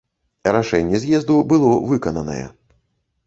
[0.55, 2.43] Рашэнне з'езду было выкананае.